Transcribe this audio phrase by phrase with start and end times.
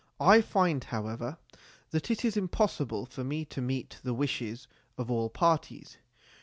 [0.19, 1.37] I find, however,
[1.91, 5.99] that it is impossible for me to meet the wishes of all parties.